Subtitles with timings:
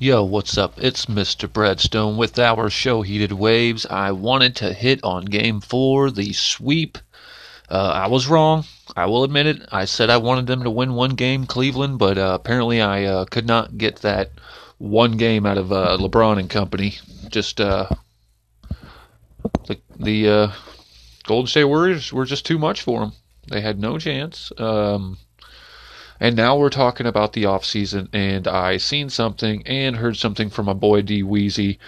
[0.00, 0.74] Yo, what's up?
[0.76, 1.48] It's Mr.
[1.48, 3.84] Breadstone with our show Heated Waves.
[3.86, 6.98] I wanted to hit on game four, the sweep.
[7.68, 8.64] Uh, I was wrong.
[8.96, 9.62] I will admit it.
[9.72, 13.24] I said I wanted them to win one game, Cleveland, but uh, apparently I uh,
[13.24, 14.30] could not get that
[14.78, 16.94] one game out of uh, LeBron and company.
[17.28, 17.88] Just uh,
[19.66, 20.52] the the uh,
[21.24, 23.14] Golden State Warriors were just too much for them.
[23.48, 24.52] They had no chance.
[24.58, 25.18] Um,
[26.20, 30.50] and now we're talking about the off season, and I seen something and heard something
[30.50, 31.78] from my boy D Weezy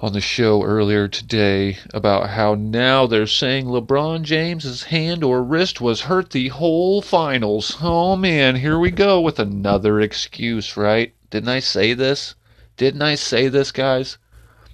[0.00, 5.80] on the show earlier today about how now they're saying LeBron James's hand or wrist
[5.80, 7.78] was hurt the whole finals.
[7.80, 11.14] Oh man, here we go with another excuse, right?
[11.30, 12.34] Didn't I say this?
[12.76, 14.18] Didn't I say this, guys?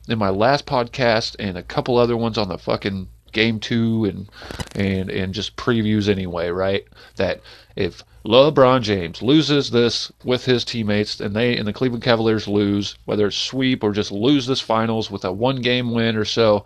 [0.08, 4.28] In my last podcast and a couple other ones on the fucking game two and
[4.74, 6.86] and and just previews anyway, right?
[7.16, 7.40] That
[7.76, 12.96] if LeBron James loses this with his teammates and they and the Cleveland Cavaliers lose,
[13.04, 16.64] whether it's sweep or just lose this finals with a one game win or so,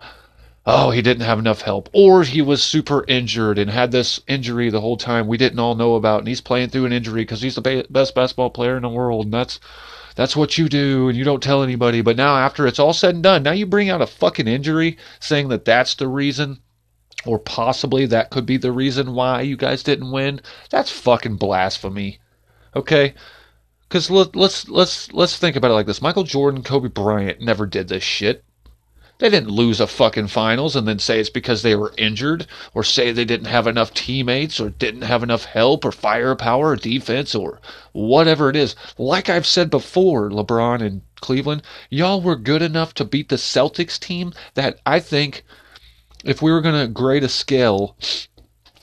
[0.65, 1.89] oh, he didn't have enough help.
[1.93, 5.75] Or he was super injured and had this injury the whole time we didn't all
[5.75, 8.83] know about and he's playing through an injury because he's the best basketball player in
[8.83, 9.59] the world and that's
[10.15, 12.01] that's what you do and you don't tell anybody.
[12.01, 14.97] But now after it's all said and done, now you bring out a fucking injury
[15.19, 16.61] saying that that's the reason
[17.25, 20.41] or possibly that could be the reason why you guys didn't win.
[20.69, 22.19] That's fucking blasphemy.
[22.75, 23.13] Okay?
[23.89, 26.01] Cuz let, let's let's let's think about it like this.
[26.01, 28.44] Michael Jordan, Kobe Bryant never did this shit.
[29.17, 32.83] They didn't lose a fucking finals and then say it's because they were injured or
[32.83, 37.33] say they didn't have enough teammates or didn't have enough help or firepower or defense
[37.33, 37.61] or
[37.93, 38.75] whatever it is.
[38.97, 43.97] Like I've said before, LeBron and Cleveland, y'all were good enough to beat the Celtics
[43.97, 45.43] team that I think
[46.25, 47.95] if we were going to grade a scale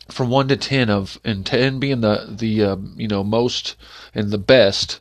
[0.08, 3.76] from 1 to 10 of and 10 being the the uh, you know most
[4.14, 5.00] and the best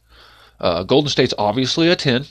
[0.59, 2.25] uh, Golden State's obviously a 10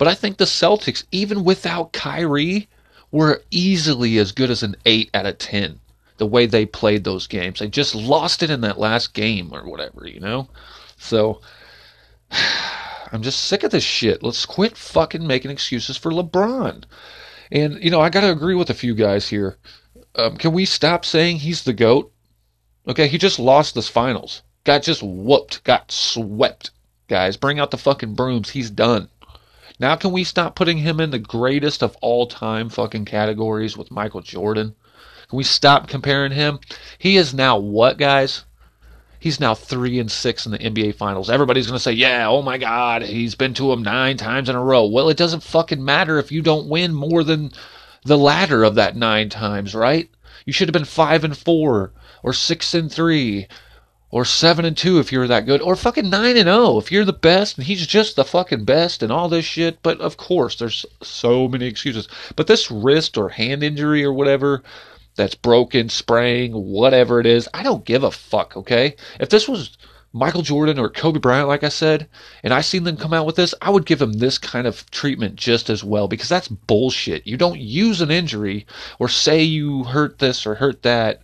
[0.00, 2.68] but I think the Celtics even without Kyrie
[3.12, 5.78] were easily as good as an 8 out of 10
[6.16, 9.68] the way they played those games they just lost it in that last game or
[9.68, 10.48] whatever you know
[10.96, 11.40] so
[13.12, 16.84] I'm just sick of this shit let's quit fucking making excuses for LeBron
[17.52, 19.58] and, you know, I got to agree with a few guys here.
[20.14, 22.12] Um, can we stop saying he's the GOAT?
[22.86, 24.42] Okay, he just lost this finals.
[24.64, 26.70] Got just whooped, got swept.
[27.08, 28.50] Guys, bring out the fucking brooms.
[28.50, 29.08] He's done.
[29.80, 33.90] Now, can we stop putting him in the greatest of all time fucking categories with
[33.90, 34.74] Michael Jordan?
[35.30, 36.60] Can we stop comparing him?
[36.98, 38.44] He is now what, guys?
[39.18, 41.30] He's now three and six in the NBA Finals.
[41.30, 44.56] Everybody's going to say, "Yeah, oh my God, he's been to them nine times in
[44.56, 47.50] a row." Well, it doesn't fucking matter if you don't win more than
[48.04, 50.10] the latter of that nine times, right?
[50.44, 51.92] You should have been five and four,
[52.22, 53.46] or six and three,
[54.10, 56.90] or seven and two if you're that good, or fucking nine and zero oh if
[56.90, 59.82] you're the best, and he's just the fucking best and all this shit.
[59.82, 62.08] But of course, there's so many excuses.
[62.36, 64.62] But this wrist or hand injury or whatever
[65.16, 67.48] that's broken, spraying, whatever it is.
[67.52, 68.96] I don't give a fuck, okay?
[69.18, 69.76] If this was
[70.12, 72.08] Michael Jordan or Kobe Bryant, like I said,
[72.42, 74.90] and I seen them come out with this, I would give them this kind of
[74.90, 77.26] treatment just as well because that's bullshit.
[77.26, 78.66] You don't use an injury
[78.98, 81.22] or say you hurt this or hurt that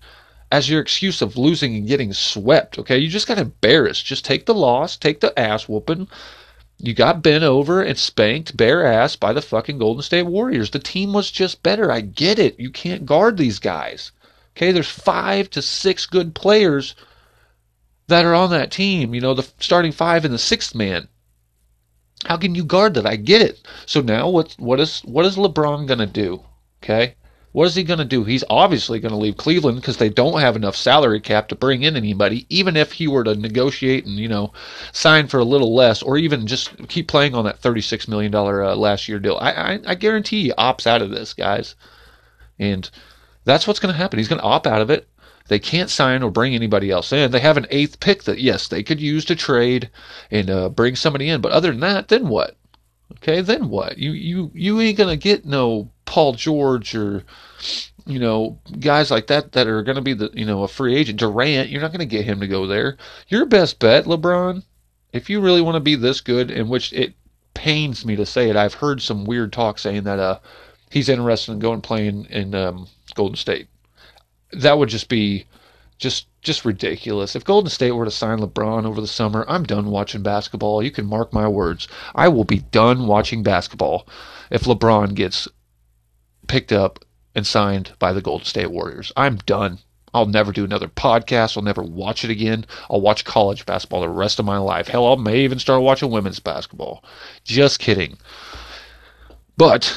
[0.51, 2.99] as your excuse of losing and getting swept, okay?
[2.99, 4.05] You just got embarrassed.
[4.05, 6.09] Just take the loss, take the ass whooping,
[6.79, 10.71] you got bent over and spanked bare ass by the fucking Golden State Warriors.
[10.71, 11.91] The team was just better.
[11.91, 12.61] I get it.
[12.61, 14.13] You can't guard these guys.
[14.55, 16.95] Okay, there's five to six good players
[18.09, 19.15] that are on that team.
[19.15, 21.09] You know, the starting five and the sixth man.
[22.27, 23.07] How can you guard that?
[23.07, 23.67] I get it.
[23.87, 26.45] So now what what is what is LeBron gonna do?
[26.83, 27.15] Okay?
[27.57, 28.23] What is he going to do?
[28.23, 31.85] He's obviously going to leave Cleveland because they don't have enough salary cap to bring
[31.85, 32.45] in anybody.
[32.51, 34.53] Even if he were to negotiate and you know
[34.93, 38.63] sign for a little less, or even just keep playing on that thirty-six million dollar
[38.63, 41.77] uh, last year deal, I, I I guarantee he opts out of this, guys.
[42.59, 42.91] And
[43.47, 44.19] that's what's going to happen.
[44.19, 45.09] He's going to opt out of it.
[45.49, 47.31] They can't sign or bring anybody else in.
[47.31, 49.89] They have an eighth pick that yes they could use to trade
[50.31, 52.59] and uh, bring somebody in, but other than that, then what?
[53.13, 53.97] Okay, then what?
[53.97, 57.25] You you you ain't gonna get no Paul George or
[58.07, 60.97] you know guys like that that are going to be the you know a free
[60.97, 61.19] agent.
[61.19, 62.97] Durant, you're not going to get him to go there.
[63.29, 64.63] Your best bet, LeBron,
[65.13, 67.15] if you really want to be this good, in which it
[67.55, 70.39] pains me to say it, I've heard some weird talk saying that uh
[70.91, 73.69] he's interested in going playing in um, Golden State.
[74.53, 75.47] That would just be
[75.99, 77.35] just just ridiculous.
[77.35, 80.83] If Golden State were to sign LeBron over the summer, I'm done watching basketball.
[80.83, 81.89] You can mark my words.
[82.15, 84.07] I will be done watching basketball
[84.51, 85.49] if LeBron gets
[86.47, 87.05] picked up
[87.35, 89.13] and signed by the Golden State Warriors.
[89.17, 89.79] I'm done.
[90.15, 91.57] I'll never do another podcast.
[91.57, 92.65] I'll never watch it again.
[92.89, 94.89] I'll watch college basketball the rest of my life.
[94.89, 97.05] Hell, I may even start watching women's basketball.
[97.45, 98.17] Just kidding.
[99.59, 99.95] But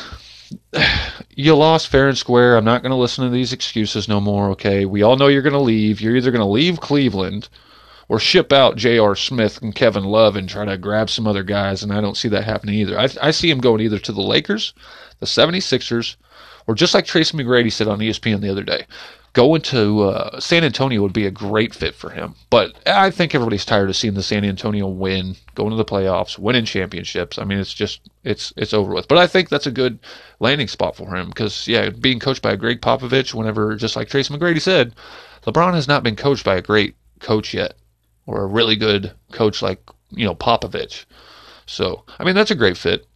[1.36, 2.58] you lost fair and square.
[2.58, 4.86] I'm not going to listen to these excuses no more, okay?
[4.86, 6.02] We all know you're going to leave.
[6.02, 7.48] You're either going to leave Cleveland
[8.10, 9.16] or ship out J.R.
[9.16, 12.28] Smith and Kevin Love and try to grab some other guys, and I don't see
[12.30, 13.00] that happening either.
[13.00, 14.74] I, I see him going either to the Lakers,
[15.20, 16.16] the 76ers,
[16.68, 18.86] or just like Tracy McGrady said on ESPN the other day,
[19.34, 22.36] going to uh, San Antonio would be a great fit for him.
[22.50, 26.40] But I think everybody's tired of seeing the San Antonio win, going to the playoffs,
[26.40, 27.38] winning championships.
[27.38, 29.08] I mean, it's just it's it's over with.
[29.08, 30.00] But I think that's a good
[30.40, 34.34] landing spot for him because yeah, being coached by Gregg Popovich, whenever just like Tracy
[34.34, 34.96] McGrady said,
[35.46, 37.76] LeBron has not been coached by a great coach yet,
[38.30, 39.82] or a really good coach like
[40.12, 41.06] you know Popovich.
[41.66, 43.08] So I mean, that's a great fit.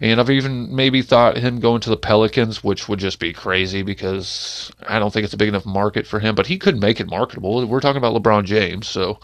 [0.00, 3.82] And I've even maybe thought him going to the Pelicans, which would just be crazy
[3.82, 6.34] because I don't think it's a big enough market for him.
[6.34, 7.66] But he could make it marketable.
[7.66, 9.18] We're talking about LeBron James, so.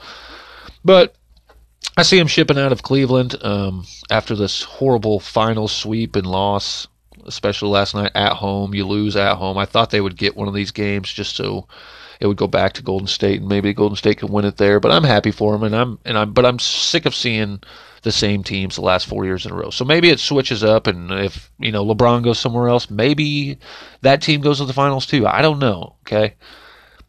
[0.84, 1.14] But
[1.96, 6.88] I see him shipping out of Cleveland um, after this horrible final sweep and loss,
[7.24, 8.74] especially last night at home.
[8.74, 9.58] You lose at home.
[9.58, 11.68] I thought they would get one of these games just so
[12.20, 14.80] it would go back to Golden State and maybe Golden State can win it there.
[14.80, 17.60] But I'm happy for him, and I'm and I'm but I'm sick of seeing
[18.02, 19.70] the same teams the last four years in a row.
[19.70, 23.58] So maybe it switches up, and if you know LeBron goes somewhere else, maybe
[24.02, 25.26] that team goes to the finals too.
[25.26, 25.96] I don't know.
[26.06, 26.34] Okay,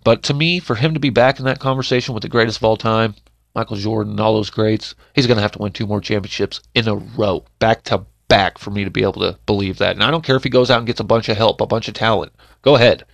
[0.03, 2.63] but to me, for him to be back in that conversation with the greatest of
[2.63, 3.15] all time,
[3.55, 6.61] Michael Jordan, and all those greats, he's going to have to win two more championships
[6.75, 9.95] in a row, back to back, for me to be able to believe that.
[9.95, 11.67] And I don't care if he goes out and gets a bunch of help, a
[11.67, 12.33] bunch of talent.
[12.61, 13.05] Go ahead.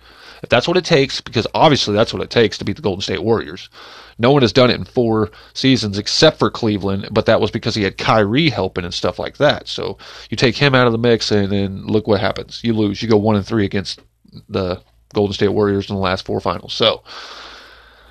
[0.42, 3.00] If that's what it takes, because obviously that's what it takes to beat the Golden
[3.00, 3.70] State Warriors.
[4.18, 7.74] No one has done it in four seasons except for Cleveland, but that was because
[7.74, 9.68] he had Kyrie helping and stuff like that.
[9.68, 9.98] So
[10.30, 12.62] you take him out of the mix, and then look what happens.
[12.62, 13.00] You lose.
[13.02, 14.00] You go one and three against
[14.48, 14.82] the
[15.14, 16.74] Golden State Warriors in the last four finals.
[16.74, 17.02] So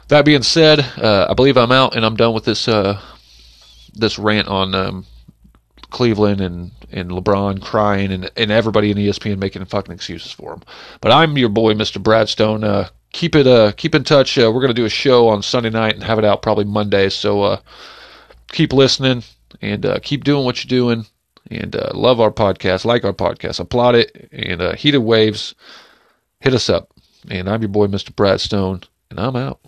[0.07, 2.99] that being said, uh, I believe I'm out and I'm done with this uh,
[3.93, 5.05] this rant on um,
[5.91, 10.61] Cleveland and, and LeBron crying and, and everybody in ESPN making fucking excuses for him.
[11.01, 12.01] But I'm your boy, Mr.
[12.01, 12.63] Bradstone.
[12.63, 14.37] Uh, keep it uh, keep in touch.
[14.37, 17.09] Uh, we're gonna do a show on Sunday night and have it out probably Monday.
[17.09, 17.59] So uh,
[18.51, 19.23] keep listening
[19.61, 21.05] and uh, keep doing what you're doing.
[21.49, 25.53] And uh, love our podcast, like our podcast, applaud it, and heated waves.
[26.39, 26.89] Hit us up.
[27.29, 28.11] And I'm your boy, Mr.
[28.13, 29.59] Bradstone, and I'm out.